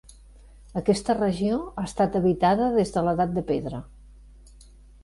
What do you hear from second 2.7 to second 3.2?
des de